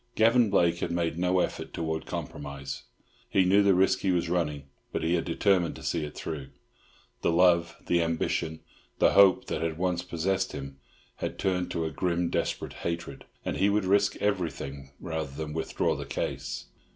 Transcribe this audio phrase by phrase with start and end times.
[0.15, 2.85] Gavan Blake had made no effort towards compromise.
[3.29, 6.47] He knew the risk he was running, but he had determined to see it through.
[7.21, 8.61] The love, the ambition,
[8.97, 10.79] the hope that had once possessed him
[11.17, 15.95] had turned to a grim desperate hatred, and he would risk everything rather than withdraw
[15.95, 16.65] the case.